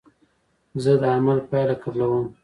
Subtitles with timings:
[0.83, 2.25] زه د عمل پایله قبلوم.